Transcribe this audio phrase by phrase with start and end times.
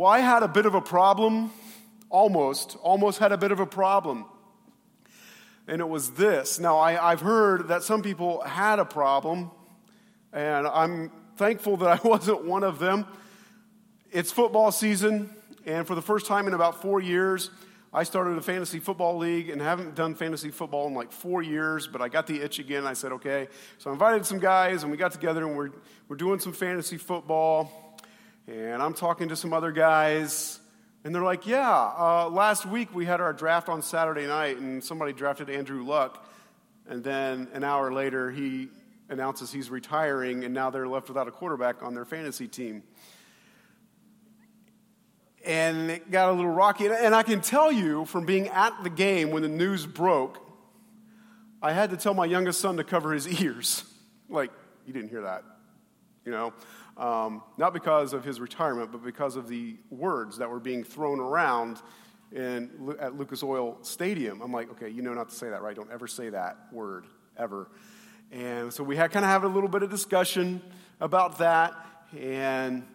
[0.00, 1.52] Well, I had a bit of a problem,
[2.08, 4.24] almost, almost had a bit of a problem.
[5.68, 6.58] And it was this.
[6.58, 9.50] Now, I, I've heard that some people had a problem,
[10.32, 13.04] and I'm thankful that I wasn't one of them.
[14.10, 15.36] It's football season,
[15.66, 17.50] and for the first time in about four years,
[17.92, 21.86] I started a fantasy football league and haven't done fantasy football in like four years,
[21.86, 22.86] but I got the itch again.
[22.86, 23.48] I said, okay.
[23.76, 25.72] So I invited some guys and we got together and we're,
[26.08, 27.89] we're doing some fantasy football.
[28.50, 30.58] And I'm talking to some other guys.
[31.04, 34.82] And they're like, yeah, uh, last week we had our draft on Saturday night and
[34.82, 36.26] somebody drafted Andrew Luck.
[36.88, 38.68] And then an hour later, he
[39.08, 42.82] announces he's retiring and now they're left without a quarterback on their fantasy team
[45.44, 46.86] and it got a little rocky.
[46.86, 50.38] And I can tell you from being at the game when the news broke,
[51.62, 53.84] I had to tell my youngest son to cover his ears.
[54.28, 54.50] Like,
[54.86, 55.44] you didn't hear that,
[56.24, 56.52] you know?
[57.00, 61.18] Um, not because of his retirement, but because of the words that were being thrown
[61.18, 61.80] around
[62.30, 64.42] in, at Lucas Oil Stadium.
[64.42, 65.74] I'm like, okay, you know not to say that, right?
[65.74, 67.06] Don't ever say that word,
[67.38, 67.70] ever.
[68.30, 70.60] And so we had kind of have a little bit of discussion
[71.00, 71.74] about that.
[72.18, 72.86] And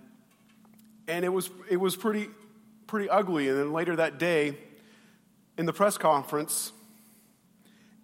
[1.08, 2.30] and it was, it was pretty,
[2.88, 3.50] pretty ugly.
[3.50, 4.58] And then later that day,
[5.58, 6.72] in the press conference,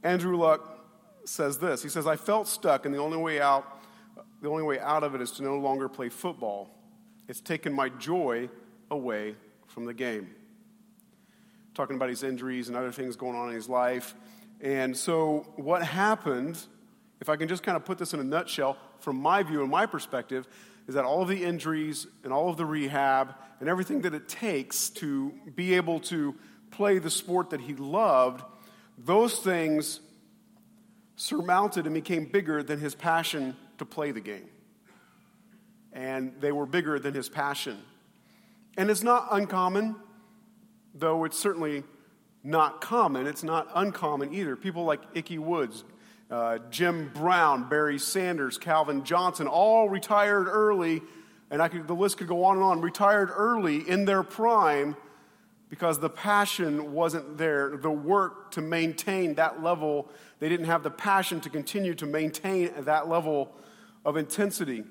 [0.04, 0.80] Andrew Luck
[1.26, 1.83] says this.
[1.83, 3.81] He says, I felt stuck, and the only way out,
[4.42, 6.70] the only way out of it is to no longer play football.
[7.28, 8.50] It's taken my joy
[8.89, 9.36] away
[9.67, 10.36] from the game.
[11.73, 14.16] Talking about his injuries and other things going on in his life.
[14.59, 16.59] And so, what happened,
[17.22, 19.72] if I can just kind of put this in a nutshell, from my view and
[19.72, 20.48] my perspective,
[20.88, 24.28] is that all of the injuries and all of the rehab and everything that it
[24.28, 26.36] takes to be able to
[26.72, 28.44] play the sport that he loved,
[28.98, 30.02] those things
[31.16, 34.48] surmounted and became bigger than his passion to play the game.
[35.92, 37.80] And they were bigger than his passion.
[38.78, 39.96] And it's not uncommon,
[40.94, 41.84] though it's certainly
[42.44, 43.26] not common.
[43.26, 44.56] It's not uncommon either.
[44.56, 45.84] People like Ickey Woods,
[46.30, 51.02] uh, Jim Brown, Barry Sanders, Calvin Johnson, all retired early,
[51.50, 54.95] and I could, the list could go on and on, retired early in their prime
[55.70, 60.08] because the passion wasn't there, the work to maintain that level.
[60.39, 63.55] They didn't have the passion to continue to maintain that level
[64.06, 64.84] of intensity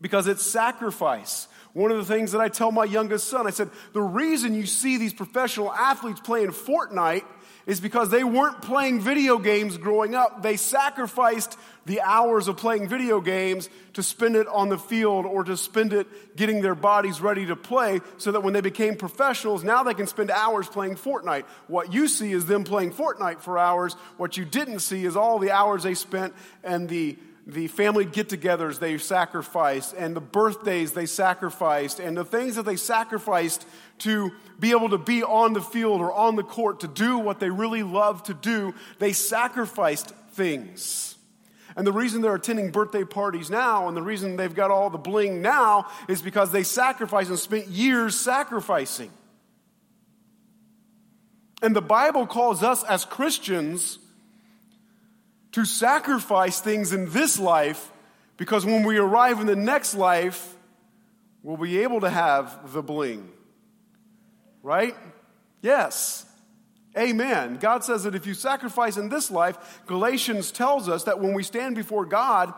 [0.00, 1.48] because it's sacrifice.
[1.72, 4.66] One of the things that I tell my youngest son, I said, the reason you
[4.66, 7.24] see these professional athletes playing Fortnite
[7.64, 10.42] is because they weren't playing video games growing up.
[10.42, 15.44] They sacrificed the hours of playing video games to spend it on the field or
[15.44, 19.62] to spend it getting their bodies ready to play so that when they became professionals,
[19.62, 21.44] now they can spend hours playing Fortnite.
[21.68, 23.94] What you see is them playing Fortnite for hours.
[24.16, 27.16] What you didn't see is all the hours they spent and the
[27.46, 32.64] the family get togethers they sacrificed, and the birthdays they sacrificed, and the things that
[32.64, 33.66] they sacrificed
[33.98, 34.30] to
[34.60, 37.50] be able to be on the field or on the court to do what they
[37.50, 41.16] really love to do, they sacrificed things.
[41.74, 44.98] And the reason they're attending birthday parties now and the reason they've got all the
[44.98, 49.10] bling now is because they sacrificed and spent years sacrificing.
[51.62, 53.98] And the Bible calls us as Christians
[55.52, 57.90] to sacrifice things in this life
[58.36, 60.56] because when we arrive in the next life,
[61.42, 63.30] we'll be able to have the bling.
[64.62, 64.96] Right?
[65.60, 66.26] Yes.
[66.96, 67.56] Amen.
[67.56, 71.42] God says that if you sacrifice in this life, Galatians tells us that when we
[71.42, 72.52] stand before God,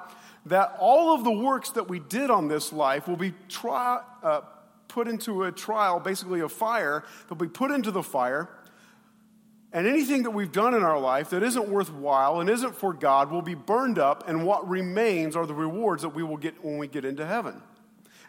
[0.47, 4.41] that all of the works that we did on this life will be tri- uh,
[4.89, 7.05] put into a trial, basically a fire.
[7.29, 8.49] They'll be put into the fire.
[9.75, 13.33] And anything that we've done in our life that isn't worthwhile and isn't for God
[13.33, 16.79] will be burned up, and what remains are the rewards that we will get when
[16.79, 17.61] we get into heaven.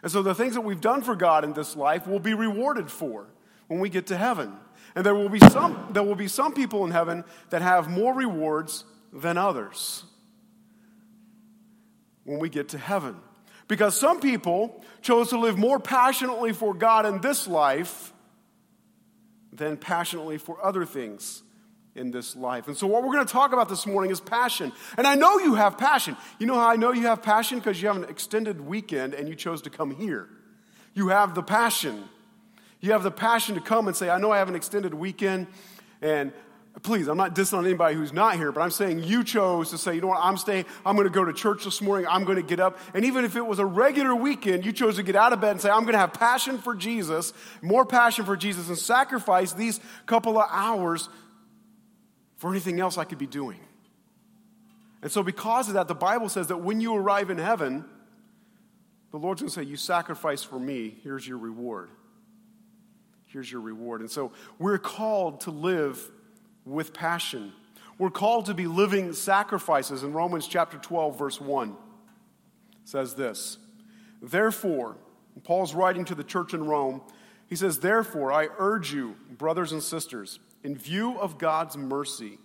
[0.02, 2.90] And so the things that we've done for God in this life will be rewarded
[2.90, 3.28] for
[3.68, 4.54] when we get to heaven.
[4.96, 8.12] And there will be some, there will be some people in heaven that have more
[8.12, 10.02] rewards than others
[12.24, 13.14] when we get to heaven.
[13.68, 18.12] Because some people chose to live more passionately for God in this life
[19.56, 21.42] than passionately for other things
[21.94, 22.68] in this life.
[22.68, 24.72] And so, what we're going to talk about this morning is passion.
[24.96, 26.16] And I know you have passion.
[26.38, 27.58] You know how I know you have passion?
[27.58, 30.28] Because you have an extended weekend and you chose to come here.
[30.94, 32.04] You have the passion.
[32.80, 35.46] You have the passion to come and say, I know I have an extended weekend
[36.02, 36.32] and
[36.82, 39.78] please, I'm not dissing on anybody who's not here, but I'm saying you chose to
[39.78, 42.24] say, you know what, I'm staying, I'm going to go to church this morning, I'm
[42.24, 42.78] going to get up.
[42.94, 45.52] And even if it was a regular weekend, you chose to get out of bed
[45.52, 47.32] and say, I'm going to have passion for Jesus,
[47.62, 51.08] more passion for Jesus, and sacrifice these couple of hours
[52.36, 53.60] for anything else I could be doing.
[55.02, 57.84] And so, because of that, the Bible says that when you arrive in heaven,
[59.12, 61.90] the Lord's going to say, You sacrifice for me, here's your reward.
[63.26, 64.00] Here's your reward.
[64.00, 66.10] And so we're called to live
[66.66, 67.52] with passion.
[67.98, 70.02] We're called to be living sacrifices.
[70.02, 71.76] In Romans chapter 12, verse 1
[72.84, 73.58] says this
[74.20, 74.96] Therefore,
[75.44, 77.00] Paul's writing to the church in Rome,
[77.46, 82.38] he says, Therefore, I urge you, brothers and sisters, in view of God's mercy,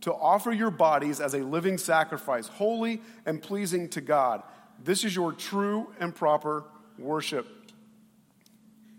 [0.00, 4.42] to offer your bodies as a living sacrifice, holy and pleasing to God.
[4.82, 6.64] This is your true and proper
[6.98, 7.46] worship.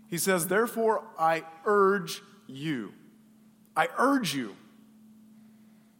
[0.08, 2.92] He says, Therefore, I urge you.
[3.76, 4.54] I urge you.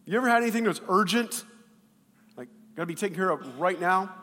[0.05, 1.43] You ever had anything that's urgent?
[2.35, 4.13] Like, got to be taken care of right now?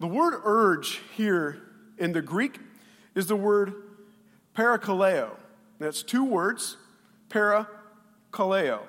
[0.00, 1.60] The word urge here
[1.98, 2.58] in the Greek
[3.14, 3.74] is the word
[4.54, 5.30] parakaleo.
[5.78, 6.76] That's two words,
[7.28, 8.80] parakaleo.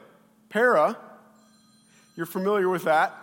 [0.50, 0.98] Para,
[2.16, 3.16] you're familiar with that.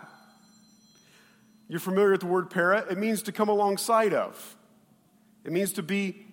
[1.69, 2.85] You're familiar with the word para.
[2.89, 4.55] It means to come alongside of,
[5.45, 6.26] it means to be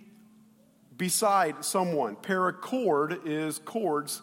[0.96, 2.16] beside someone.
[2.16, 4.22] Paracord is cords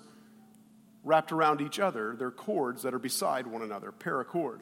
[1.03, 2.15] wrapped around each other.
[2.17, 3.91] They're cords that are beside one another.
[3.91, 4.59] Paracord,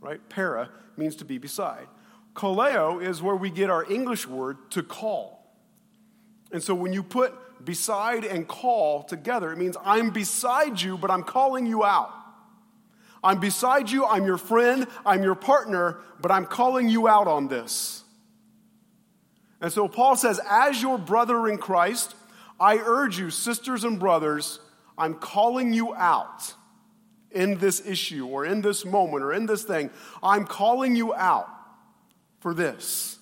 [0.00, 0.20] right?
[0.28, 1.86] Para means to be beside.
[2.34, 5.38] Kaleo is where we get our English word to call.
[6.52, 7.34] And so when you put
[7.64, 12.12] beside and call together, it means I'm beside you, but I'm calling you out.
[13.22, 17.48] I'm beside you, I'm your friend, I'm your partner, but I'm calling you out on
[17.48, 18.04] this.
[19.60, 22.14] And so Paul says, as your brother in Christ,
[22.60, 24.60] I urge you, sisters and brothers,
[24.96, 26.54] I'm calling you out
[27.30, 29.90] in this issue or in this moment or in this thing.
[30.22, 31.48] I'm calling you out
[32.40, 33.18] for this.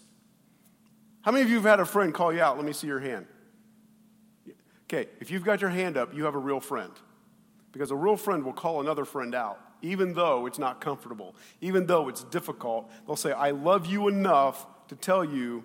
[1.23, 2.57] How many of you have had a friend call you out?
[2.57, 3.27] Let me see your hand.
[4.85, 6.93] Okay, if you've got your hand up, you have a real friend.
[7.73, 11.87] Because a real friend will call another friend out, even though it's not comfortable, even
[11.87, 12.91] though it's difficult.
[13.07, 15.65] They'll say, I love you enough to tell you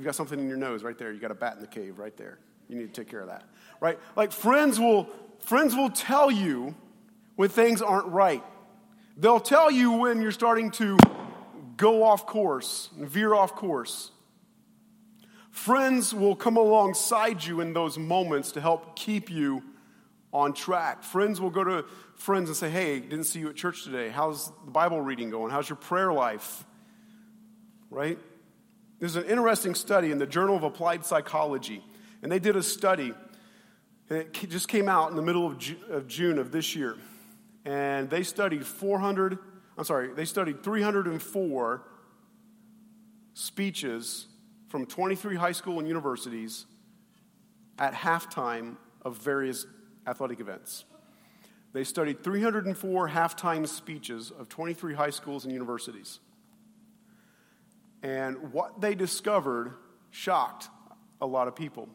[0.00, 1.12] you've got something in your nose right there.
[1.12, 2.38] You got a bat in the cave right there.
[2.70, 3.44] You need to take care of that.
[3.78, 3.98] Right?
[4.16, 5.10] Like friends will
[5.40, 6.74] friends will tell you
[7.36, 8.42] when things aren't right.
[9.18, 10.96] They'll tell you when you're starting to
[11.76, 14.10] go off course veer off course.
[15.50, 19.62] Friends will come alongside you in those moments to help keep you
[20.32, 21.02] on track.
[21.02, 24.08] Friends will go to friends and say, Hey, didn't see you at church today.
[24.08, 25.50] How's the Bible reading going?
[25.50, 26.64] How's your prayer life?
[27.90, 28.18] Right?
[29.00, 31.82] There's an interesting study in the Journal of Applied Psychology,
[32.22, 33.14] and they did a study,
[34.10, 35.54] and it just came out in the middle of,
[35.88, 36.96] of June of this year.
[37.64, 39.38] And they studied 400,
[39.78, 41.82] I'm sorry, they studied 304
[43.32, 44.26] speeches
[44.68, 46.66] from 23 high school and universities
[47.78, 49.64] at halftime of various
[50.06, 50.84] athletic events.
[51.72, 56.20] They studied 304 halftime speeches of 23 high schools and universities.
[58.02, 59.74] And what they discovered
[60.10, 60.68] shocked
[61.20, 61.88] a lot of people.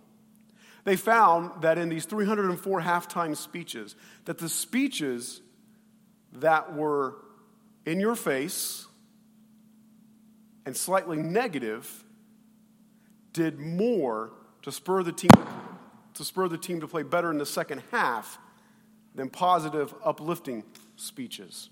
[0.84, 5.42] They found that in these 304 halftime speeches, that the speeches
[6.34, 7.16] that were
[7.86, 8.86] in your face
[10.66, 12.04] and slightly negative
[13.34, 14.32] did more
[14.62, 15.30] to spur the team
[16.14, 18.40] to spur the team to play better in the second half
[19.16, 20.64] than positive, uplifting
[20.96, 21.70] speeches.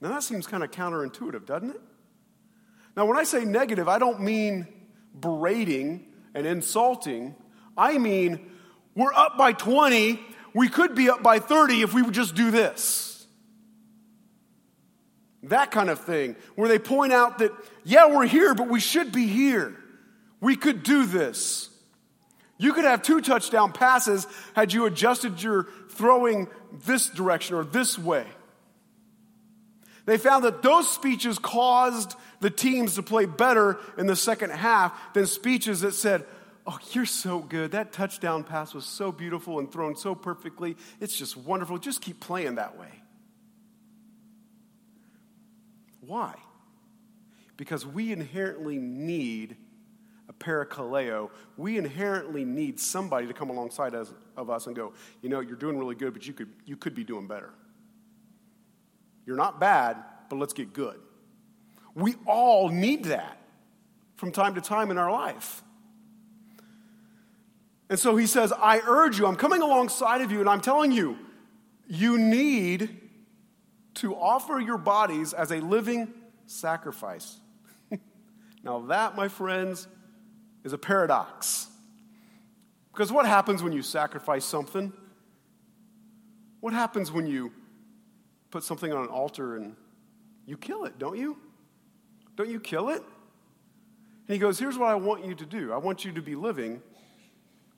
[0.00, 1.80] Now that seems kind of counterintuitive, doesn't it?
[2.98, 4.66] Now, when I say negative, I don't mean
[5.20, 6.04] berating
[6.34, 7.36] and insulting.
[7.76, 8.50] I mean,
[8.96, 10.18] we're up by 20.
[10.52, 13.24] We could be up by 30 if we would just do this.
[15.44, 17.52] That kind of thing, where they point out that,
[17.84, 19.76] yeah, we're here, but we should be here.
[20.40, 21.70] We could do this.
[22.56, 26.48] You could have two touchdown passes had you adjusted your throwing
[26.84, 28.26] this direction or this way.
[30.08, 34.98] They found that those speeches caused the teams to play better in the second half
[35.12, 36.24] than speeches that said,
[36.66, 37.72] Oh, you're so good.
[37.72, 40.78] That touchdown pass was so beautiful and thrown so perfectly.
[40.98, 41.76] It's just wonderful.
[41.76, 42.88] Just keep playing that way.
[46.00, 46.36] Why?
[47.58, 49.56] Because we inherently need
[50.30, 55.28] a parakaleo, we inherently need somebody to come alongside us, of us and go, you
[55.28, 57.52] know, you're doing really good, but you could, you could be doing better.
[59.28, 59.98] You're not bad,
[60.30, 60.98] but let's get good.
[61.94, 63.36] We all need that
[64.16, 65.62] from time to time in our life.
[67.90, 70.92] And so he says, I urge you, I'm coming alongside of you, and I'm telling
[70.92, 71.18] you,
[71.86, 72.88] you need
[73.96, 76.10] to offer your bodies as a living
[76.46, 77.38] sacrifice.
[78.64, 79.88] now, that, my friends,
[80.64, 81.68] is a paradox.
[82.94, 84.90] Because what happens when you sacrifice something?
[86.60, 87.52] What happens when you
[88.50, 89.76] put something on an altar and
[90.46, 91.36] you kill it, don't you?
[92.36, 93.02] Don't you kill it?
[93.02, 96.34] And he goes, Here's what I want you to do I want you to be
[96.34, 96.80] living,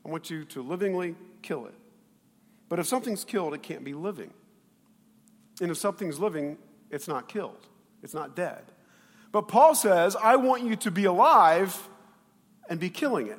[0.04, 1.74] I want you to livingly kill it.
[2.68, 4.32] But if something's killed, it can't be living.
[5.60, 6.56] And if something's living,
[6.90, 7.68] it's not killed,
[8.02, 8.62] it's not dead.
[9.32, 11.88] But Paul says, I want you to be alive
[12.68, 13.38] and be killing it.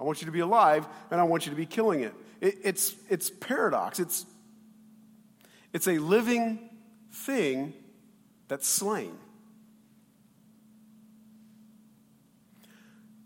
[0.00, 2.14] I want you to be alive and I want you to be killing it.
[2.40, 4.00] it it's, it's paradox.
[4.00, 4.26] It's,
[5.72, 6.70] it's a living
[7.10, 7.74] thing
[8.48, 9.16] that's slain.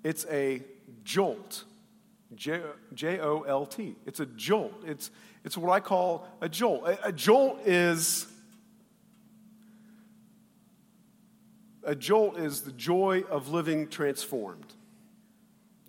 [0.04, 0.62] It's a
[1.02, 1.64] jolt.
[2.34, 2.60] J
[3.20, 3.96] O L T.
[4.04, 4.82] It's a jolt.
[4.84, 5.10] It's,
[5.44, 6.86] it's what I call a jolt.
[6.86, 8.26] A, a jolt is
[11.82, 14.74] a jolt is the joy of living transformed.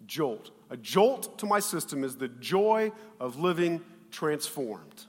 [0.05, 0.51] Jolt.
[0.69, 5.05] A jolt to my system is the joy of living transformed.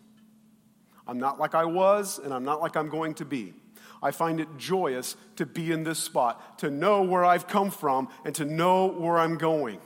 [1.09, 3.55] I'm not like I was, and I'm not like I'm going to be.
[4.03, 8.09] I find it joyous to be in this spot, to know where I've come from,
[8.25, 9.81] and to know where I'm going.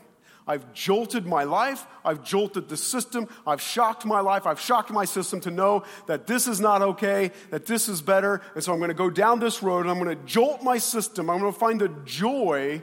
[0.47, 1.87] I've jolted my life.
[2.05, 3.29] I've jolted the system.
[3.47, 4.45] I've shocked my life.
[4.45, 8.41] I've shocked my system to know that this is not okay, that this is better.
[8.55, 10.79] And so I'm going to go down this road and I'm going to jolt my
[10.79, 11.31] system.
[11.31, 12.83] I'm going to find the joy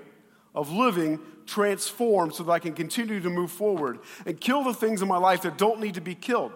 [0.55, 5.01] of living transformed so that I can continue to move forward and kill the things
[5.01, 6.53] in my life that don't need to be killed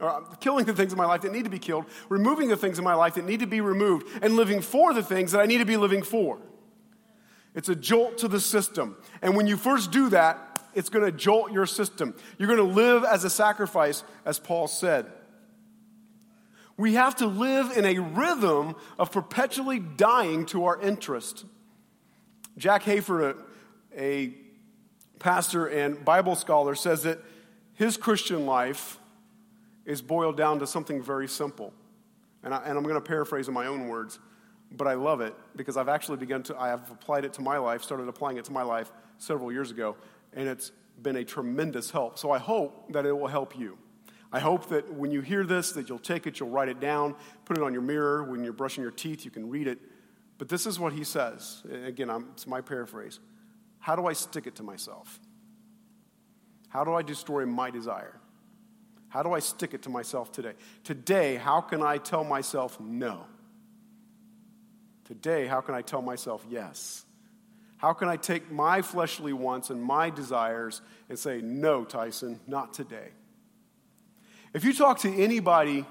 [0.00, 2.56] or uh, killing the things in my life that need to be killed, removing the
[2.56, 5.40] things in my life that need to be removed, and living for the things that
[5.40, 6.38] I need to be living for.
[7.54, 8.96] It's a jolt to the system.
[9.22, 12.14] And when you first do that, it's going to jolt your system.
[12.38, 15.06] You're going to live as a sacrifice, as Paul said.
[16.76, 21.44] We have to live in a rhythm of perpetually dying to our interest.
[22.56, 23.36] Jack Hayford,
[23.96, 24.34] a, a
[25.18, 27.18] pastor and Bible scholar, says that
[27.74, 28.99] his Christian life
[29.90, 31.74] is boiled down to something very simple.
[32.44, 34.20] And, I, am going to paraphrase in my own words,
[34.70, 37.58] but I love it because I've actually begun to, I have applied it to my
[37.58, 39.96] life, started applying it to my life several years ago,
[40.32, 40.70] and it's
[41.02, 42.18] been a tremendous help.
[42.20, 43.78] So I hope that it will help you.
[44.32, 47.16] I hope that when you hear this, that you'll take it, you'll write it down,
[47.44, 48.22] put it on your mirror.
[48.22, 49.80] When you're brushing your teeth, you can read it.
[50.38, 51.64] But this is what he says.
[51.84, 53.18] Again, I'm, it's my paraphrase.
[53.80, 55.18] How do I stick it to myself?
[56.68, 58.19] How do I destroy my desire?
[59.10, 60.54] How do I stick it to myself today?
[60.84, 63.26] Today, how can I tell myself no?
[65.04, 67.04] Today, how can I tell myself yes?
[67.76, 72.72] How can I take my fleshly wants and my desires and say, no, Tyson, not
[72.72, 73.08] today?
[74.54, 75.84] If you talk to anybody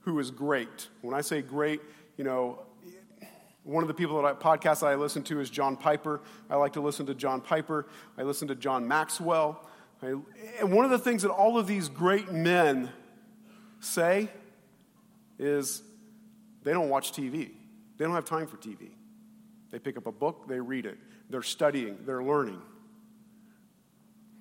[0.00, 1.80] who is great, when I say great,
[2.16, 2.60] you know,
[3.62, 6.20] one of the people that I, podcasts that I listen to is John Piper.
[6.50, 7.86] I like to listen to John Piper.
[8.18, 9.68] I listen to John Maxwell.
[10.04, 12.90] And one of the things that all of these great men
[13.80, 14.28] say
[15.38, 15.82] is
[16.62, 17.50] they don't watch TV.
[17.96, 18.90] They don't have time for TV.
[19.70, 20.98] They pick up a book, they read it.
[21.30, 22.60] They're studying, they're learning.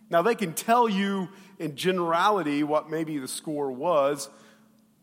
[0.10, 4.30] Now, they can tell you in generality what maybe the score was,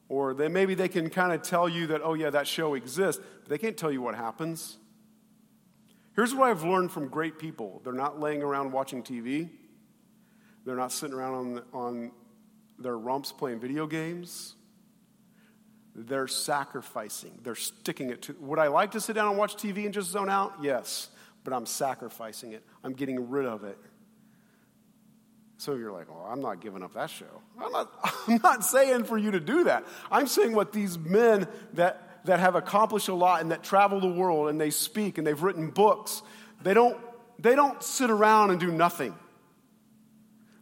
[0.08, 3.20] or they, maybe they can kind of tell you that, oh, yeah, that show exists,
[3.40, 4.76] but they can't tell you what happens.
[6.14, 9.50] Here's what I've learned from great people they're not laying around watching TV,
[10.64, 12.10] they're not sitting around on, on
[12.78, 14.54] their rumps playing video games.
[15.94, 17.38] They're sacrificing.
[17.42, 18.36] They're sticking it to.
[18.40, 20.54] Would I like to sit down and watch TV and just zone out?
[20.62, 21.10] Yes,
[21.44, 22.64] but I'm sacrificing it.
[22.84, 23.78] I'm getting rid of it.
[25.60, 27.42] So you're like, oh, I'm not giving up that show.
[27.60, 27.92] I'm not,
[28.28, 29.84] I'm not saying for you to do that.
[30.10, 34.08] I'm saying what these men that, that have accomplished a lot and that travel the
[34.08, 36.22] world and they speak and they've written books,
[36.62, 36.98] they don't,
[37.38, 39.14] they don't sit around and do nothing.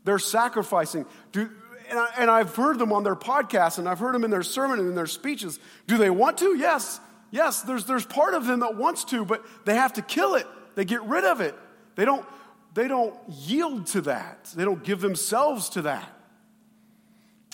[0.08, 1.04] They're sacrificing.
[1.32, 1.50] Do,
[1.90, 4.42] and, I, and I've heard them on their podcasts and I've heard them in their
[4.42, 5.60] sermon and in their speeches.
[5.86, 6.56] Do they want to?
[6.56, 6.98] Yes.
[7.30, 10.46] Yes, there's, there's part of them that wants to, but they have to kill it.
[10.76, 11.54] They get rid of it.
[11.94, 12.24] They don't,
[12.72, 14.46] they don't yield to that.
[14.56, 16.10] They don't give themselves to that.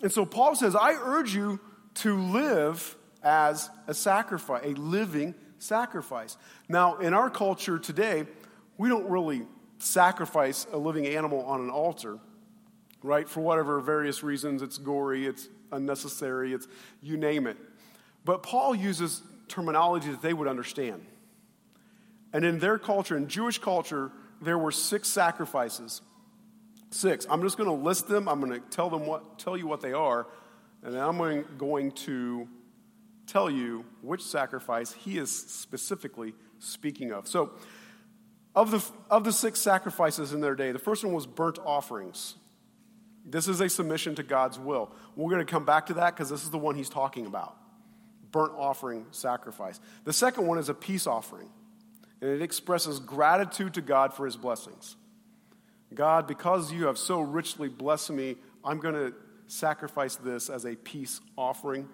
[0.04, 1.58] And so Paul says, I urge you
[1.94, 2.94] to live
[3.24, 6.36] as a sacrifice, a living sacrifice.
[6.68, 8.26] Now, in our culture today,
[8.78, 9.42] we don't really
[9.80, 12.20] sacrifice a living animal on an altar
[13.04, 13.28] right?
[13.28, 16.66] For whatever various reasons, it's gory, it's unnecessary, it's
[17.02, 17.58] you name it.
[18.24, 21.04] But Paul uses terminology that they would understand.
[22.32, 26.00] And in their culture, in Jewish culture, there were six sacrifices.
[26.90, 27.26] Six.
[27.28, 28.26] I'm just going to list them.
[28.26, 30.26] I'm going to tell them what tell you what they are,
[30.82, 31.18] and then I'm
[31.58, 32.48] going, to
[33.26, 37.28] tell you which sacrifice he is specifically speaking of.
[37.28, 37.52] So,
[38.54, 42.36] of the, of the six sacrifices in their day, the first one was burnt offerings.
[43.24, 44.90] This is a submission to God's will.
[45.16, 47.56] We're going to come back to that because this is the one he's talking about
[48.34, 49.78] burnt offering sacrifice.
[50.02, 51.48] The second one is a peace offering.
[52.20, 54.96] And it expresses gratitude to God for his blessings.
[55.94, 59.14] God, because you have so richly blessed me, I'm going to
[59.46, 61.88] sacrifice this as a peace offering.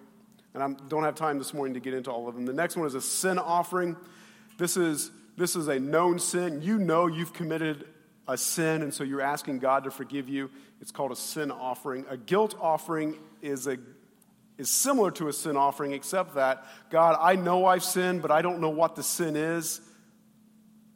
[0.55, 2.45] And I don't have time this morning to get into all of them.
[2.45, 3.95] The next one is a sin offering.
[4.57, 6.63] This is, this is a known sin.
[6.63, 7.85] You know you've committed
[8.31, 10.49] a sin, and so you're asking God to forgive you.
[10.79, 12.05] It's called a sin offering.
[12.09, 13.77] A guilt offering is, a,
[14.57, 18.41] is similar to a sin offering, except that, God, I know I've sinned, but I
[18.41, 19.81] don't know what the sin is,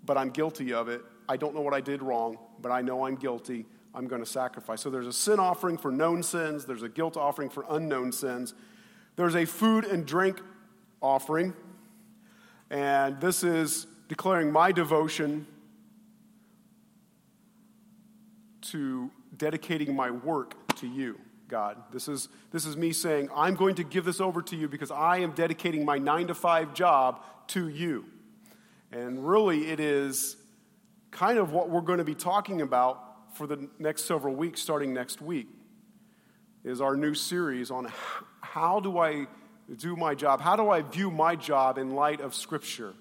[0.04, 1.02] but I'm guilty of it.
[1.28, 3.66] I don't know what I did wrong, but I know I'm guilty.
[3.94, 4.82] I'm going to sacrifice.
[4.82, 8.54] So there's a sin offering for known sins, there's a guilt offering for unknown sins,
[9.16, 10.42] there's a food and drink
[11.02, 11.54] offering,
[12.70, 15.48] and this is declaring my devotion
[18.72, 21.78] to dedicating my work to you, God.
[21.92, 24.92] This is, this is me saying, I'm going to give this over to you because
[24.92, 28.06] I am dedicating my nine to five job to you.
[28.92, 30.38] And really, it is
[31.12, 34.94] kind of what we're going to be talking about for the next several weeks, starting
[34.94, 35.48] next week,
[36.64, 37.92] is our new series on
[38.42, 39.28] how do I
[39.78, 40.42] do my job?
[40.42, 42.94] How do I view my job in light of Scripture?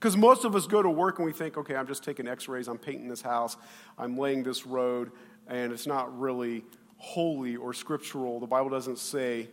[0.00, 2.48] Because most of us go to work and we think, okay, I'm just taking x
[2.48, 3.58] rays, I'm painting this house,
[3.98, 5.12] I'm laying this road,
[5.46, 6.64] and it's not really
[6.96, 8.40] holy or scriptural.
[8.40, 9.48] The Bible doesn't say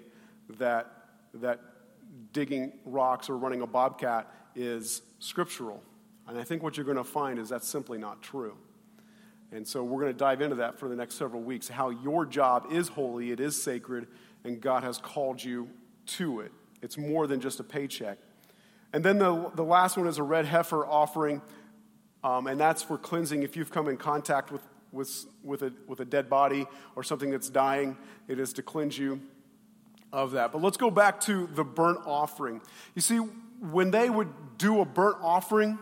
[0.58, 0.90] that,
[1.34, 1.60] that
[2.32, 5.84] digging rocks or running a bobcat is scriptural.
[6.28, 8.56] And I think what you're going to find is that's simply not true.
[9.52, 12.26] And so we're going to dive into that for the next several weeks how your
[12.26, 14.08] job is holy, it is sacred,
[14.46, 15.70] and God has called you
[16.06, 16.54] to it.
[16.82, 18.18] It's more than just a paycheck.
[18.94, 21.42] And then the, the last one is a red heifer offering,
[22.24, 26.00] um, and that's for cleansing if you've come in contact with, with, with, a, with
[26.00, 26.66] a dead body
[26.96, 27.98] or something that's dying.
[28.28, 29.22] It is to cleanse you
[30.14, 30.52] of that.
[30.52, 32.62] But let's go back to the burnt offering.
[32.96, 35.78] You see, when they would do a burnt offering,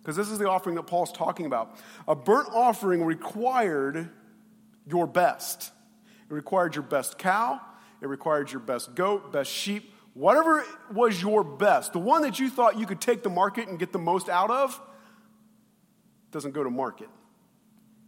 [0.00, 1.76] because this is the offering that Paul's talking about.
[2.06, 4.08] A burnt offering required
[4.86, 5.70] your best.
[6.30, 7.60] It required your best cow,
[8.00, 11.92] it required your best goat, best sheep, whatever was your best.
[11.92, 14.50] The one that you thought you could take the market and get the most out
[14.50, 14.80] of
[16.32, 17.08] doesn't go to market,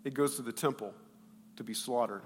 [0.04, 0.92] it goes to the temple
[1.56, 2.22] to be slaughtered.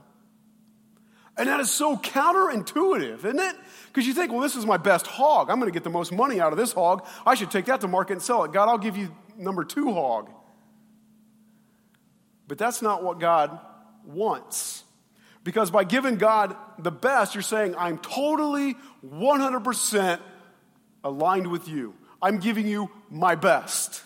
[1.36, 3.56] And that is so counterintuitive, isn't it?
[3.88, 5.50] Because you think, well, this is my best hog.
[5.50, 7.06] I'm going to get the most money out of this hog.
[7.26, 8.52] I should take that to market and sell it.
[8.52, 10.30] God, I'll give you number two hog.
[12.46, 13.58] But that's not what God
[14.04, 14.83] wants.
[15.44, 18.76] Because by giving God the best, you're saying, I'm totally
[19.06, 20.20] 100%
[21.04, 21.94] aligned with you.
[22.22, 24.02] I'm giving you my best.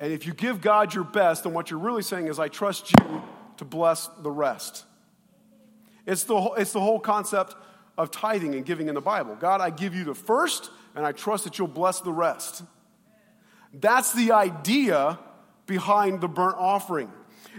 [0.00, 2.90] And if you give God your best, then what you're really saying is, I trust
[2.92, 3.22] you
[3.58, 4.84] to bless the rest.
[6.06, 7.54] It's the, it's the whole concept
[7.98, 9.36] of tithing and giving in the Bible.
[9.36, 12.62] God, I give you the first, and I trust that you'll bless the rest.
[13.72, 15.18] That's the idea
[15.66, 17.10] behind the burnt offering.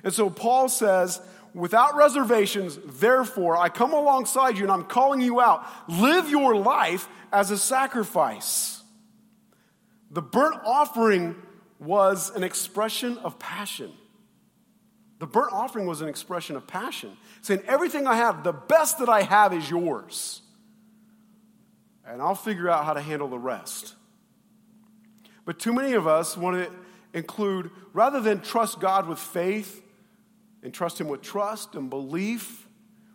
[0.04, 1.22] And so Paul says,
[1.54, 5.66] without reservations, therefore, I come alongside you and I'm calling you out.
[5.90, 8.82] Live your life as a sacrifice.
[10.12, 11.36] The burnt offering
[11.80, 13.92] was an expression of passion.
[15.20, 19.10] The burnt offering was an expression of passion, saying, Everything I have, the best that
[19.10, 20.42] I have is yours.
[22.06, 23.96] And I'll figure out how to handle the rest.
[25.44, 26.72] But too many of us want to
[27.18, 29.82] include, rather than trust God with faith
[30.63, 32.67] and trust Him with trust and belief,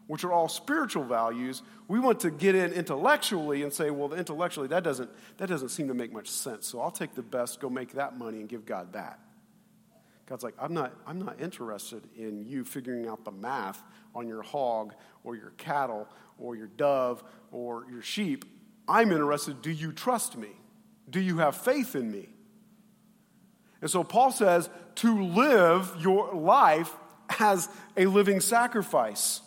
[0.06, 4.68] which are all spiritual values, we want to get in intellectually and say, well, intellectually,
[4.68, 6.66] that doesn't, that doesn't seem to make much sense.
[6.66, 9.18] So I'll take the best, go make that money, and give God that.
[10.26, 13.82] God's like, I'm not, I'm not interested in you figuring out the math
[14.14, 18.44] on your hog or your cattle or your dove or your sheep.
[18.88, 20.50] I'm interested, do you trust me?
[21.10, 22.28] Do you have faith in me?
[23.80, 26.94] And so Paul says to live your life
[27.40, 29.40] as a living sacrifice.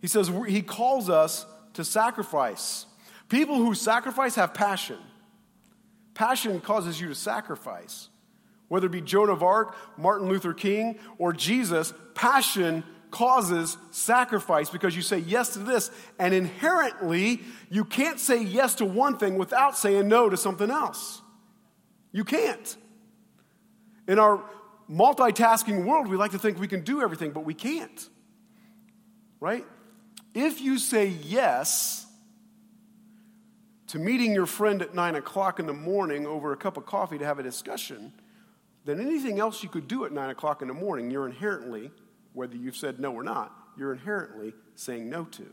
[0.00, 2.86] He says he calls us to sacrifice.
[3.28, 4.98] People who sacrifice have passion.
[6.14, 8.08] Passion causes you to sacrifice.
[8.68, 14.96] Whether it be Joan of Arc, Martin Luther King, or Jesus, passion causes sacrifice because
[14.96, 17.40] you say yes to this, and inherently,
[17.70, 21.22] you can't say yes to one thing without saying no to something else.
[22.12, 22.76] You can't.
[24.06, 24.44] In our
[24.90, 28.08] multitasking world, we like to think we can do everything, but we can't.
[29.40, 29.64] Right?
[30.34, 32.06] If you say yes
[33.88, 37.18] to meeting your friend at nine o'clock in the morning over a cup of coffee
[37.18, 38.12] to have a discussion,
[38.84, 41.90] then anything else you could do at nine o'clock in the morning, you're inherently
[42.32, 45.46] whether you've said no or not, you're inherently saying no to.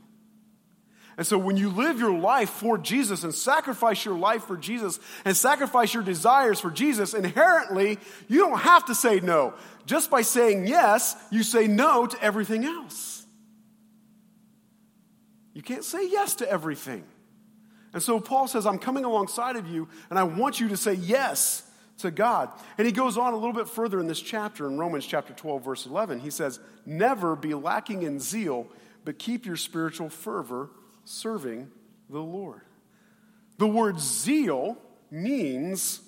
[1.18, 5.00] And so when you live your life for Jesus and sacrifice your life for Jesus
[5.26, 9.54] and sacrifice your desires for Jesus, inherently, you don't have to say no.
[9.86, 13.26] Just by saying yes, you say no to everything else.
[15.54, 17.04] You can't say yes to everything.
[17.94, 20.94] And so Paul says, I'm coming alongside of you, and I want you to say
[20.94, 21.64] yes
[22.00, 22.50] to God.
[22.78, 25.64] And he goes on a little bit further in this chapter, in Romans chapter 12,
[25.64, 26.22] verse 11.
[26.22, 28.68] He says, Never be lacking in zeal,
[29.04, 30.70] but keep your spiritual fervor
[31.12, 31.70] serving
[32.10, 32.62] the Lord.
[33.58, 34.78] The word zeal
[35.12, 36.00] means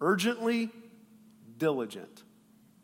[0.00, 0.70] urgently
[1.58, 2.22] diligent.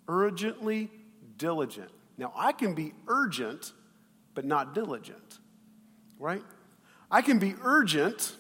[0.08, 0.90] Urgently
[1.36, 1.90] diligent.
[2.16, 3.72] Now, I can be urgent,
[4.34, 5.38] but not diligent,
[6.18, 6.42] right?
[7.10, 8.34] I can be urgent.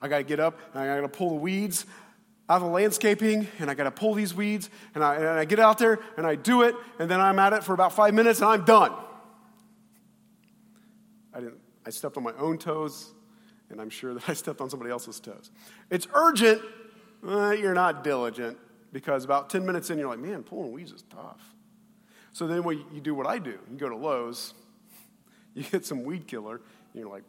[0.00, 1.84] I got to get up and I got to pull the weeds
[2.48, 5.44] out of the landscaping and I got to pull these weeds and I, and I
[5.44, 8.14] get out there and I do it and then I'm at it for about five
[8.14, 8.92] minutes and I'm done.
[11.88, 13.12] I stepped on my own toes
[13.70, 15.50] and I'm sure that I stepped on somebody else's toes.
[15.90, 16.60] It's urgent,
[17.26, 18.58] uh, you're not diligent
[18.92, 21.54] because about 10 minutes in, you're like, man, pulling weeds is tough.
[22.32, 23.58] So then what you do what I do.
[23.70, 24.52] You go to Lowe's,
[25.54, 27.24] you get some weed killer, and you're like,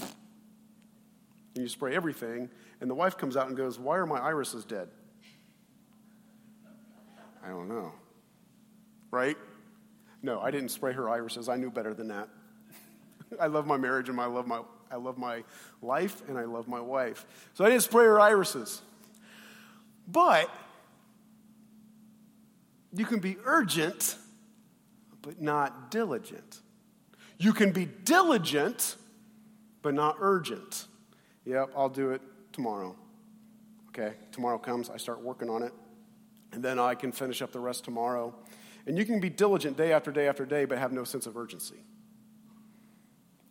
[0.00, 2.50] and you spray everything,
[2.82, 4.88] and the wife comes out and goes, Why are my irises dead?
[7.42, 7.92] I don't know.
[9.10, 9.36] Right?
[10.22, 11.48] No, I didn't spray her irises.
[11.48, 12.28] I knew better than that.
[13.40, 15.44] I love my marriage and I love my, I love my
[15.80, 17.26] life and I love my wife.
[17.54, 18.82] So I didn't spray her irises.
[20.06, 20.50] But
[22.92, 24.16] you can be urgent,
[25.22, 26.60] but not diligent.
[27.38, 28.96] You can be diligent,
[29.80, 30.86] but not urgent.
[31.44, 32.20] Yep, I'll do it
[32.52, 32.94] tomorrow.
[33.88, 35.72] Okay, tomorrow comes, I start working on it,
[36.52, 38.34] and then I can finish up the rest tomorrow.
[38.86, 41.36] And you can be diligent day after day after day, but have no sense of
[41.36, 41.84] urgency.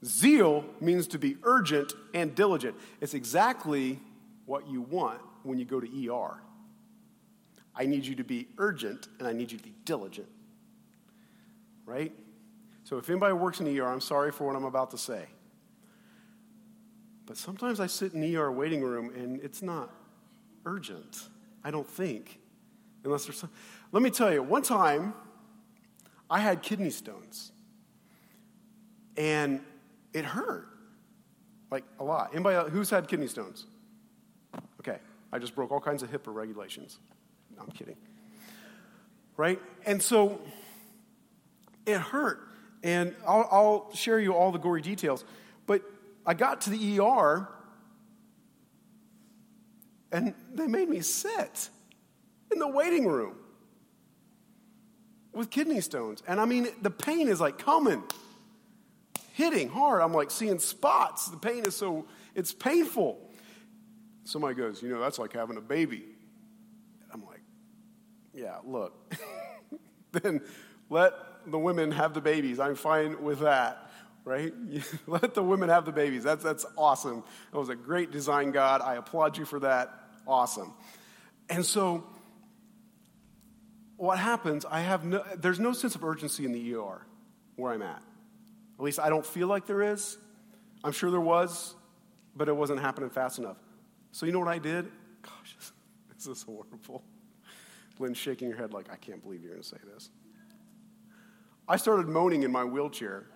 [0.03, 2.75] Zeal means to be urgent and diligent.
[2.99, 3.99] It's exactly
[4.45, 6.41] what you want when you go to ER.
[7.75, 10.27] I need you to be urgent and I need you to be diligent.
[11.85, 12.11] Right?
[12.83, 15.25] So if anybody works in ER, I'm sorry for what I'm about to say.
[17.25, 19.89] But sometimes I sit in the ER waiting room and it's not
[20.65, 21.29] urgent.
[21.63, 22.39] I don't think.
[23.03, 23.49] Unless there's some.
[23.91, 25.13] Let me tell you, one time
[26.29, 27.51] I had kidney stones.
[29.17, 29.61] And
[30.13, 30.67] it hurt.
[31.69, 32.31] Like a lot.
[32.33, 33.65] Anybody else, who's had kidney stones?
[34.79, 34.97] Okay.
[35.31, 36.99] I just broke all kinds of HIPAA regulations.
[37.55, 37.95] No, I'm kidding.
[39.37, 39.61] Right?
[39.85, 40.41] And so
[41.85, 42.47] it hurt.
[42.83, 45.23] And I'll, I'll share you all the gory details.
[45.65, 45.81] But
[46.25, 47.47] I got to the ER
[50.11, 51.69] and they made me sit
[52.51, 53.35] in the waiting room
[55.33, 56.21] with kidney stones.
[56.27, 58.03] And I mean, the pain is like coming,
[59.41, 60.01] hitting hard.
[60.01, 61.27] I'm like seeing spots.
[61.27, 63.19] The pain is so, it's painful.
[64.23, 66.03] Somebody goes, You know, that's like having a baby.
[67.13, 67.41] I'm like,
[68.33, 69.13] Yeah, look.
[70.11, 70.41] then
[70.89, 71.13] let
[71.47, 72.59] the women have the babies.
[72.59, 73.87] I'm fine with that
[74.23, 74.53] right?
[75.07, 76.23] Let the women have the babies.
[76.23, 77.23] That's, that's awesome.
[77.51, 78.81] That was a great design, God.
[78.81, 79.89] I applaud you for that.
[80.27, 80.73] Awesome.
[81.49, 82.07] And so,
[83.97, 87.05] what happens, I have no, there's no sense of urgency in the ER
[87.55, 88.01] where I'm at.
[88.81, 90.17] At least I don't feel like there is.
[90.83, 91.75] I'm sure there was,
[92.35, 93.57] but it wasn't happening fast enough.
[94.11, 94.91] So, you know what I did?
[95.21, 95.55] Gosh,
[96.15, 97.03] this is horrible.
[97.99, 100.09] Lynn's shaking her head like, I can't believe you're going to say this.
[101.67, 103.27] I started moaning in my wheelchair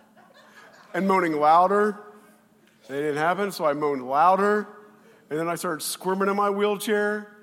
[0.95, 1.99] and moaning louder.
[2.89, 4.67] It didn't happen, so I moaned louder.
[5.29, 7.34] And then I started squirming in my wheelchair.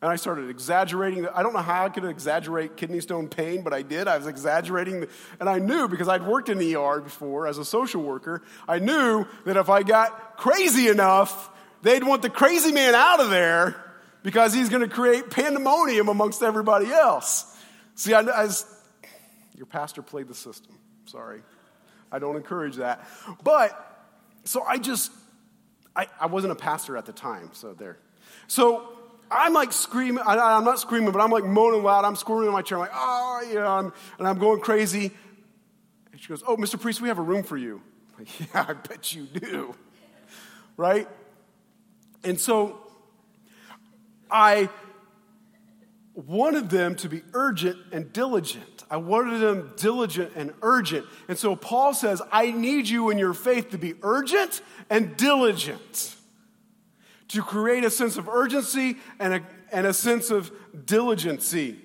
[0.00, 1.26] And I started exaggerating.
[1.26, 4.06] I don't know how I could exaggerate kidney stone pain, but I did.
[4.06, 5.06] I was exaggerating.
[5.40, 8.78] And I knew because I'd worked in the ER before as a social worker, I
[8.78, 11.50] knew that if I got crazy enough,
[11.82, 13.84] they'd want the crazy man out of there
[14.22, 17.56] because he's going to create pandemonium amongst everybody else.
[17.96, 18.48] See, I, I
[19.56, 20.78] your pastor played the system.
[21.06, 21.42] Sorry.
[22.12, 23.06] I don't encourage that.
[23.42, 23.72] But,
[24.44, 25.10] so I just,
[25.96, 27.98] I, I wasn't a pastor at the time, so there.
[28.46, 28.97] So
[29.30, 32.04] I'm like screaming, I, am not screaming, but I'm like moaning loud.
[32.04, 32.78] I'm squirming in my chair.
[32.78, 35.10] I'm like, oh, yeah, I'm, and I'm going crazy.
[36.12, 36.80] And she goes, oh, Mr.
[36.80, 37.80] Priest, we have a room for you.
[38.18, 39.74] I'm like, yeah, I bet you do.
[40.76, 41.08] Right?
[42.24, 42.80] And so
[44.30, 44.68] I
[46.14, 48.84] wanted them to be urgent and diligent.
[48.90, 51.06] I wanted them diligent and urgent.
[51.28, 54.60] And so Paul says, I need you in your faith to be urgent
[54.90, 56.16] and diligent,
[57.28, 60.50] to create a sense of urgency and a, and a sense of
[60.86, 61.76] diligency.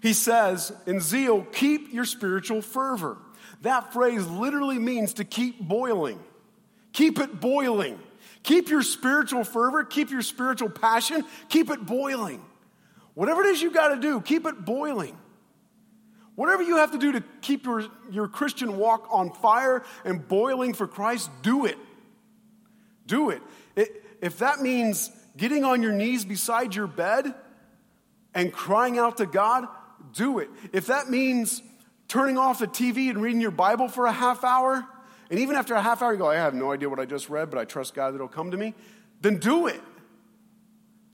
[0.00, 3.18] He says, in zeal, keep your spiritual fervor.
[3.62, 6.20] That phrase literally means to keep boiling.
[6.92, 7.98] Keep it boiling.
[8.42, 12.42] Keep your spiritual fervor, keep your spiritual passion, keep it boiling.
[13.14, 15.18] Whatever it is you've got to do, keep it boiling.
[16.34, 20.72] Whatever you have to do to keep your, your Christian walk on fire and boiling
[20.72, 21.76] for Christ, do it.
[23.06, 23.42] Do it.
[24.20, 27.34] If that means getting on your knees beside your bed
[28.34, 29.68] and crying out to God,
[30.12, 30.48] do it.
[30.72, 31.62] If that means
[32.08, 34.86] turning off the TV and reading your Bible for a half hour,
[35.30, 37.28] and even after a half hour you go, I have no idea what I just
[37.28, 38.74] read, but I trust God that it'll come to me,
[39.20, 39.80] then do it.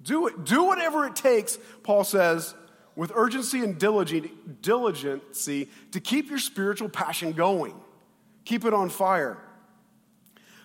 [0.03, 0.45] Do it.
[0.45, 2.55] Do whatever it takes, Paul says,
[2.95, 7.75] with urgency and diligency to keep your spiritual passion going.
[8.45, 9.39] Keep it on fire.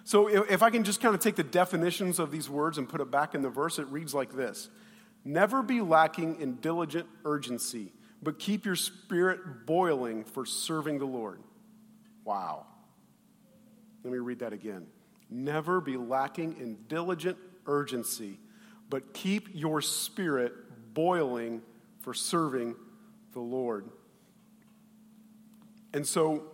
[0.10, 3.00] So, if I can just kind of take the definitions of these words and put
[3.00, 4.68] it back in the verse, it reads like this
[5.24, 7.94] Never be lacking in diligent urgency,
[8.24, 11.44] but keep your spirit boiling for serving the Lord.
[12.26, 12.66] Wow.
[14.04, 14.88] Let me read that again.
[15.30, 18.40] Never be lacking in diligent urgency,
[18.90, 20.54] but keep your spirit
[20.96, 21.62] boiling
[22.00, 22.76] for serving
[23.34, 23.88] the Lord.
[25.94, 26.46] And so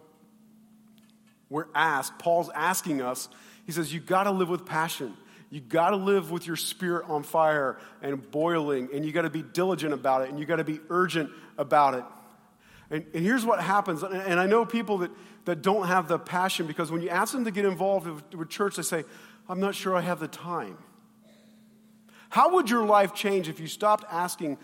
[1.50, 3.30] we're asked, Paul's asking us,
[3.66, 5.16] he says, you got to live with passion.
[5.50, 9.30] You got to live with your spirit on fire and boiling, and you got to
[9.30, 12.04] be diligent about it, and you got to be urgent about it.
[12.90, 15.12] And, and here's what happens, and I know people that,
[15.46, 18.50] that don't have the passion because when you ask them to get involved with, with
[18.50, 19.04] church, they say,
[19.48, 20.78] I'm not sure I have the time.
[22.30, 24.58] How would your life change if you stopped asking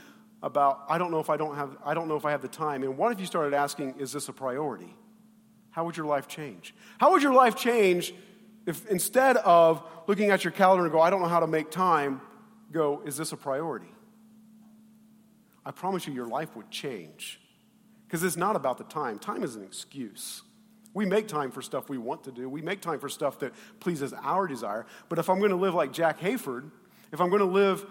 [0.44, 2.48] about, I don't know if I don't have, I don't know if I have the
[2.48, 2.84] time.
[2.84, 4.94] And what if you started asking, is this a priority?
[5.72, 6.76] How would your life change?
[7.00, 8.14] How would your life change
[8.66, 11.72] if instead of looking at your calendar and go, I don't know how to make
[11.72, 12.22] time,
[12.72, 13.92] go, is this a priority?
[15.66, 17.40] I promise you, your life would change.
[18.08, 19.20] Because it's not about the time.
[19.20, 20.44] Time is an excuse.
[20.94, 22.50] We make time for stuff we want to do.
[22.50, 24.86] We make time for stuff that pleases our desire.
[25.08, 26.70] But if I'm going to live like Jack Hayford,
[27.14, 27.86] if I'm going to live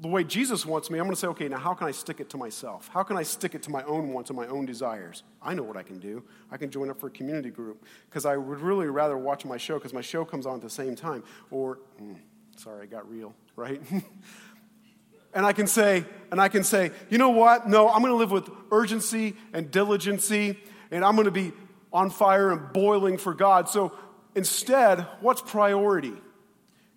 [0.00, 2.20] the way Jesus wants me, I'm going to say, okay, now how can I stick
[2.20, 2.88] it to myself?
[2.92, 5.22] How can I stick it to my own wants and my own desires?
[5.42, 6.22] I know what I can do.
[6.50, 9.56] I can join up for a community group because I would really rather watch my
[9.56, 11.22] show because my show comes on at the same time.
[11.50, 12.16] Or, mm,
[12.56, 13.80] sorry, I got real, right?
[15.34, 17.68] and I can say, and I can say, you know what?
[17.68, 20.58] No, I'm going to live with urgency and diligency,
[20.90, 21.52] and I'm going to be
[21.92, 23.68] on fire and boiling for God.
[23.68, 23.92] So
[24.34, 26.14] instead, what's priority?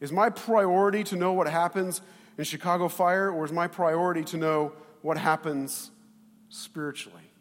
[0.02, 2.02] Is my priority to know what happens
[2.40, 4.72] in Chicago Fire, or is my priority to know
[5.02, 5.92] what happens
[6.48, 7.34] spiritually?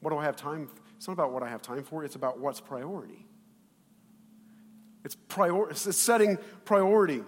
[0.00, 0.66] What do I have time?
[0.66, 0.74] for?
[0.98, 3.24] It's not about what I have time for, it's about what's priority.
[5.02, 7.22] It's, prior, it's setting priority.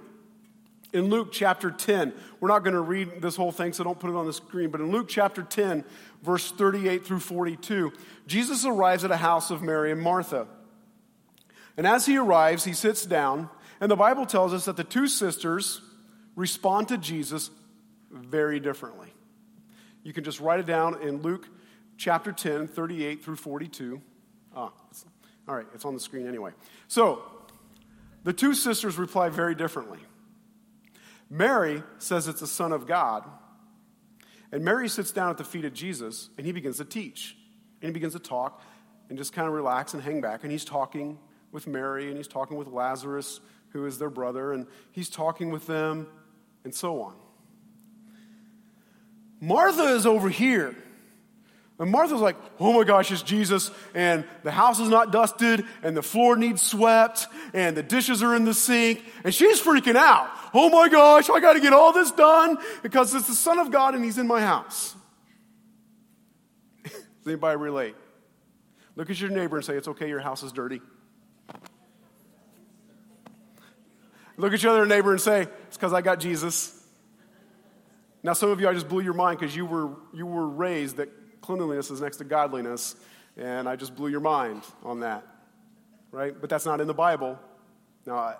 [0.93, 4.11] In Luke chapter 10, we're not going to read this whole thing, so don't put
[4.11, 5.87] it on the screen, but in Luke chapter 10,
[6.23, 7.95] verse 38 through 42,
[8.27, 10.47] Jesus arrives at a house of Mary and Martha.
[11.79, 13.49] And as he arrives, he sits down,
[13.81, 15.81] and the Bible tells us that the two sisters,
[16.37, 17.51] respond to Jesus
[18.11, 19.09] very differently.
[20.03, 21.47] You can just write it down in Luke
[21.97, 24.01] chapter 10, 38 through 42.
[24.57, 24.73] Ah,
[25.49, 26.53] all right, it's on the screen anyway.
[26.89, 27.23] So,
[28.25, 29.99] the two sisters reply very differently.
[31.31, 33.25] Mary says it's the Son of God.
[34.53, 37.37] And Mary sits down at the feet of Jesus and he begins to teach.
[37.81, 38.63] And he begins to talk
[39.09, 40.43] and just kind of relax and hang back.
[40.43, 41.19] And he's talking
[41.53, 43.41] with Mary and he's talking with Lazarus,
[43.71, 46.09] who is their brother, and he's talking with them
[46.65, 47.15] and so on.
[49.41, 50.77] Martha is over here.
[51.79, 55.97] And Martha's like, oh my gosh, it's Jesus, and the house is not dusted, and
[55.97, 60.31] the floor needs swept, and the dishes are in the sink, and she's freaking out.
[60.53, 63.71] Oh my gosh, I got to get all this done because it's the Son of
[63.71, 64.95] God and He's in my house.
[66.85, 66.93] Does
[67.27, 67.95] anybody relate?
[68.95, 70.83] Look at your neighbor and say, It's okay, your house is dirty.
[74.41, 76.77] Look at your other neighbor and say, It's because I got Jesus.
[78.23, 80.97] Now, some of you, I just blew your mind because you were, you were raised
[80.97, 81.09] that
[81.41, 82.97] cleanliness is next to godliness,
[83.37, 85.27] and I just blew your mind on that,
[86.11, 86.39] right?
[86.39, 87.39] But that's not in the Bible.
[88.07, 88.37] Now, I,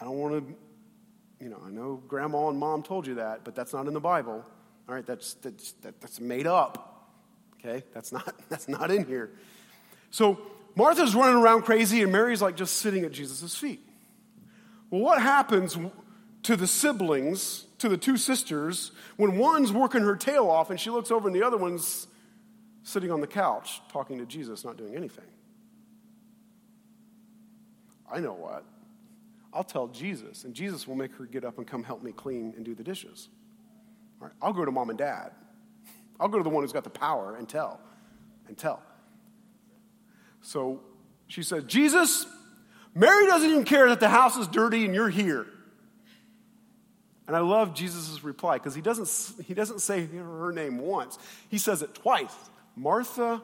[0.00, 3.54] I don't want to, you know, I know grandma and mom told you that, but
[3.54, 4.44] that's not in the Bible.
[4.88, 7.10] All right, that's, that's, that, that's made up.
[7.58, 9.30] Okay, that's not, that's not in here.
[10.10, 10.38] So
[10.74, 13.80] Martha's running around crazy, and Mary's like just sitting at Jesus' feet.
[14.94, 15.76] Well, what happens
[16.44, 20.88] to the siblings, to the two sisters, when one's working her tail off and she
[20.88, 22.06] looks over and the other one's
[22.84, 25.24] sitting on the couch talking to Jesus, not doing anything?
[28.08, 28.64] I know what.
[29.52, 32.54] I'll tell Jesus, and Jesus will make her get up and come help me clean
[32.54, 33.28] and do the dishes.
[34.20, 35.32] All right, I'll go to mom and dad.
[36.20, 37.80] I'll go to the one who's got the power and tell,
[38.46, 38.80] and tell.
[40.40, 40.82] So
[41.26, 42.26] she said, Jesus,
[42.94, 45.46] Mary doesn't even care that the house is dirty and you're here.
[47.26, 51.58] And I love Jesus' reply because he doesn't, he doesn't say her name once, he
[51.58, 52.34] says it twice
[52.76, 53.42] Martha,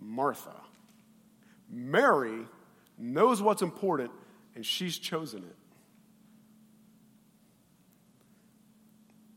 [0.00, 0.54] Martha.
[1.70, 2.46] Mary
[2.98, 4.10] knows what's important
[4.54, 5.56] and she's chosen it.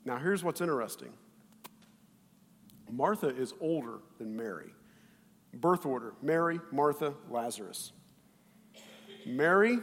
[0.04, 1.14] Now, here's what's interesting
[2.90, 4.74] Martha is older than Mary.
[5.54, 7.92] Birth order Mary, Martha, Lazarus.
[9.26, 9.80] Mary,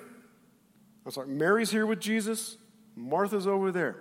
[1.04, 2.56] I'm sorry, Mary's here with Jesus,
[2.94, 3.96] Martha's over there.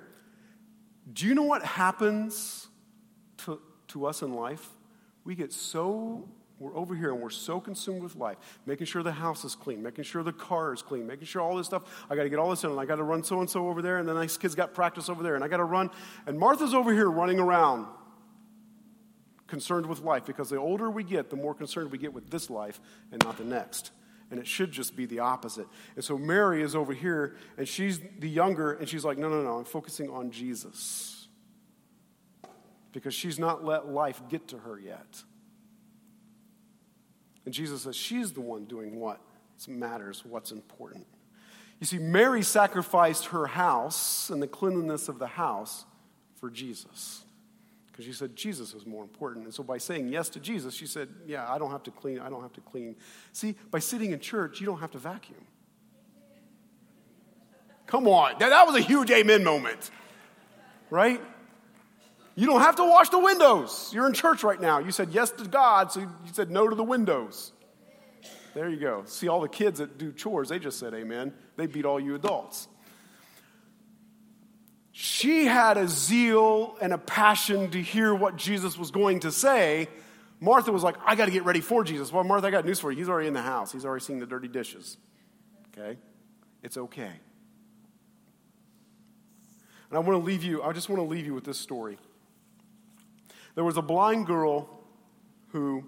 [1.12, 2.67] Do you know what happens
[3.39, 4.67] to, to us in life?
[5.23, 6.28] We get so,
[6.60, 9.82] we're over here and we're so consumed with life, making sure the house is clean,
[9.82, 12.39] making sure the car is clean, making sure all this stuff, I got to get
[12.39, 14.13] all this done, and I got to run so and so over there, and the
[14.13, 15.91] nice kids got practice over there, and I got to run.
[16.26, 17.88] And Martha's over here running around,
[19.47, 22.50] concerned with life, because the older we get, the more concerned we get with this
[22.50, 23.91] life and not the next
[24.29, 25.67] and it should just be the opposite.
[25.95, 29.41] And so Mary is over here, and she's the younger, and she's like, no, no,
[29.41, 31.27] no, I'm focusing on Jesus.
[32.91, 35.23] Because she's not let life get to her yet.
[37.45, 39.21] And Jesus says she's the one doing what
[39.67, 41.07] matters, what's important.
[41.79, 45.85] You see, Mary sacrificed her house and the cleanliness of the house
[46.35, 47.23] for Jesus
[47.97, 49.45] because she said Jesus is more important.
[49.45, 52.19] And so by saying yes to Jesus, she said, Yeah, I don't have to clean.
[52.19, 52.95] I don't have to clean.
[53.33, 55.39] See, by sitting in church, you don't have to vacuum.
[57.88, 58.33] Come on.
[58.38, 59.89] That, that was a huge amen moment,
[60.91, 61.19] right?
[62.36, 63.89] You don't have to wash the windows.
[63.91, 64.77] You're in church right now.
[64.77, 67.51] You said yes to God, so you said no to the windows.
[68.53, 69.05] There you go.
[69.05, 71.33] See, all the kids that do chores, they just said amen.
[71.55, 72.67] They beat all you adults.
[74.99, 79.89] She had a zeal and a passion to hear what Jesus was going to say.
[80.39, 82.12] Martha was like, I got to get ready for Jesus.
[82.12, 82.97] Well, Martha, I got news for you.
[82.97, 84.97] He's already in the house, he's already seeing the dirty dishes.
[85.67, 85.99] Okay?
[86.63, 87.12] It's okay.
[89.89, 91.99] And I want to leave you, I just want to leave you with this story.
[93.53, 94.67] There was a blind girl
[95.49, 95.83] who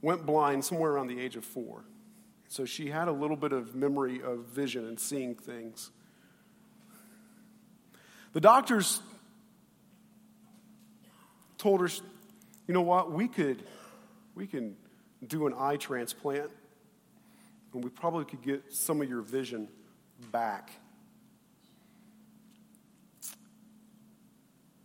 [0.00, 1.86] went blind somewhere around the age of four.
[2.46, 5.90] So she had a little bit of memory of vision and seeing things.
[8.38, 9.02] The doctors
[11.56, 11.88] told her,
[12.68, 13.64] you know what, we could,
[14.36, 14.76] we can
[15.26, 16.48] do an eye transplant
[17.74, 19.66] and we probably could get some of your vision
[20.30, 20.70] back.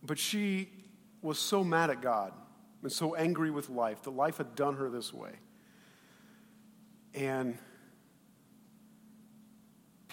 [0.02, 0.68] But she
[1.22, 2.32] was so mad at God
[2.82, 5.30] and so angry with life that life had done her this way.
[7.14, 7.56] And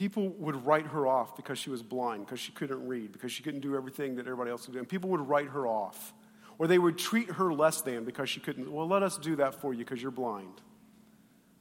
[0.01, 3.43] people would write her off because she was blind, because she couldn't read, because she
[3.43, 4.79] couldn't do everything that everybody else could do.
[4.79, 6.15] And people would write her off.
[6.57, 8.71] Or they would treat her less than because she couldn't.
[8.71, 10.59] Well, let us do that for you because you're blind.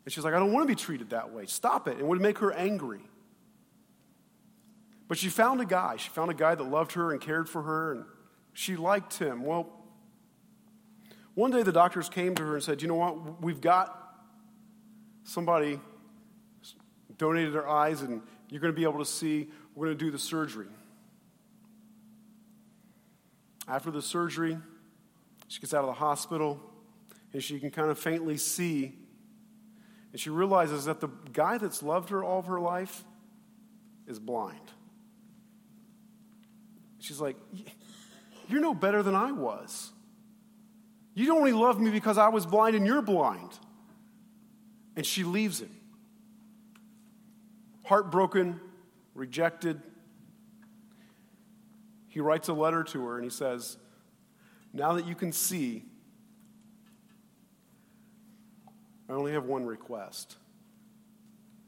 [0.06, 1.44] And she's like, I don't want to be treated that way.
[1.44, 1.98] Stop it.
[1.98, 3.02] It would make her angry.
[5.06, 5.96] But she found a guy.
[5.96, 8.04] She found a guy that loved her and cared for her, and
[8.54, 9.44] she liked him.
[9.44, 9.68] Well,
[11.34, 13.42] one day the doctors came to her and said, You know what?
[13.42, 13.94] We've got
[15.24, 15.78] somebody
[17.20, 19.50] donated their eyes, and you're going to be able to see.
[19.74, 20.68] We're going to do the surgery.
[23.68, 24.56] After the surgery,
[25.46, 26.58] she gets out of the hospital,
[27.34, 28.94] and she can kind of faintly see.
[30.12, 33.04] And she realizes that the guy that's loved her all of her life
[34.06, 34.58] is blind.
[37.00, 37.36] She's like,
[38.48, 39.92] You're no better than I was.
[41.14, 43.50] You only love me because I was blind and you're blind.
[44.96, 45.79] And she leaves him
[47.90, 48.60] heartbroken,
[49.16, 49.82] rejected.
[52.06, 53.78] He writes a letter to her and he says,
[54.72, 55.86] Now that you can see,
[59.08, 60.36] I only have one request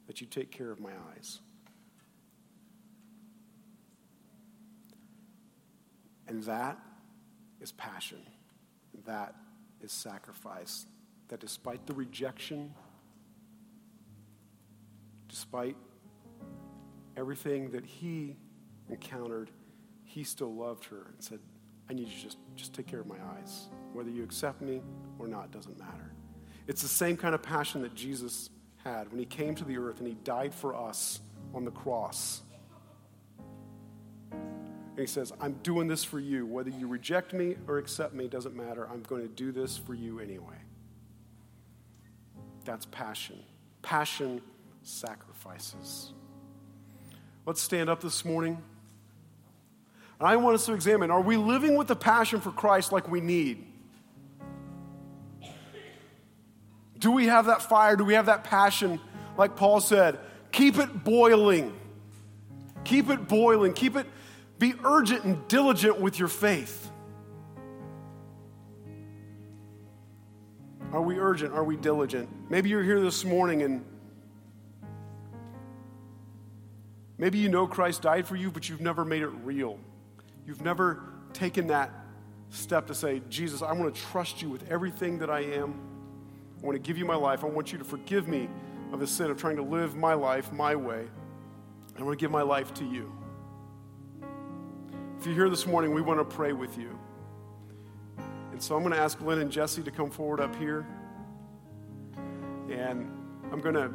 [0.07, 1.41] that you take care of my eyes.
[6.29, 6.79] And that
[7.61, 8.21] is passion.
[9.07, 9.35] That
[9.81, 10.87] is sacrifice.
[11.31, 12.75] That despite the rejection,
[15.29, 15.75] despite
[17.17, 18.37] everything that he
[18.89, 19.51] encountered,
[20.05, 21.39] he still loved her and said,
[21.89, 23.69] I need you to just, just take care of my eyes.
[23.93, 24.81] Whether you accept me
[25.19, 26.13] or not doesn't matter.
[26.67, 28.51] It's the same kind of passion that Jesus
[28.85, 31.21] had when he came to the earth and he died for us
[31.55, 32.43] on the cross.
[34.31, 36.47] And he says, I'm doing this for you.
[36.47, 38.89] Whether you reject me or accept me doesn't matter.
[38.93, 40.57] I'm going to do this for you anyway.
[42.65, 43.41] That's passion.
[43.81, 44.43] Passion
[44.83, 46.13] sacrifices.
[47.45, 48.63] Let's stand up this morning.
[50.21, 53.21] I want us to examine are we living with the passion for Christ like we
[53.21, 53.67] need?
[56.99, 57.97] Do we have that fire?
[57.97, 59.01] Do we have that passion?
[59.37, 60.21] Like Paul said,
[60.53, 61.75] keep it boiling.
[62.85, 63.73] Keep it boiling.
[63.73, 64.07] Keep it,
[64.61, 66.91] be urgent and diligent with your faith.
[70.93, 71.55] Are we urgent?
[71.55, 72.29] Are we diligent?
[72.49, 73.85] Maybe you're here this morning and
[77.23, 79.79] maybe you know Christ died for you, but you've never made it real.
[80.45, 81.93] You've never taken that
[82.51, 85.81] step to say, Jesus, I want to trust you with everything that I am.
[86.61, 87.45] I want to give you my life.
[87.45, 88.49] I want you to forgive me
[88.93, 91.07] of the sin of trying to live my life my way.
[91.97, 93.13] I want to give my life to you.
[95.21, 96.99] If you're here this morning, we want to pray with you.
[98.51, 100.85] And so I'm going to ask Lynn and Jesse to come forward up here.
[102.69, 103.09] And
[103.53, 103.93] I'm going to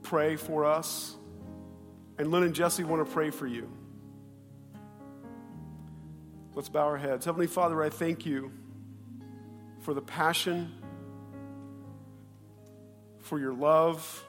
[0.00, 1.16] pray for us.
[2.18, 3.68] And Lynn and Jesse want to pray for you.
[6.54, 7.24] Let's bow our heads.
[7.24, 8.52] Heavenly Father, I thank you
[9.80, 10.72] for the passion,
[13.20, 14.24] for your love,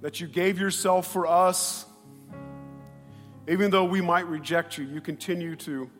[0.00, 1.84] that you gave yourself for us.
[3.46, 5.90] Even though we might reject you, you continue to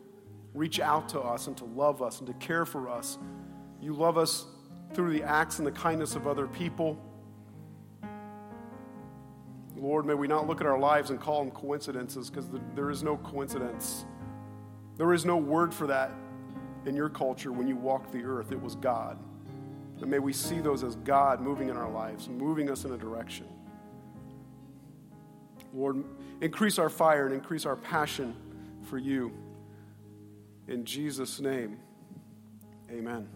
[0.55, 3.19] reach out to us and to love us and to care for us.
[3.83, 4.47] You love us
[4.95, 6.99] through the acts and the kindness of other people.
[9.85, 13.03] Lord, may we not look at our lives and call them coincidences because there is
[13.03, 14.07] no coincidence.
[14.97, 16.11] There is no word for that
[16.87, 18.51] in your culture when you walked the earth.
[18.51, 19.19] It was God.
[20.01, 22.97] And may we see those as God moving in our lives, moving us in a
[22.97, 23.47] direction.
[25.75, 26.03] Lord,
[26.41, 28.35] increase our fire and increase our passion
[28.85, 29.35] for you.
[30.67, 31.79] In Jesus' name,
[32.91, 33.29] amen.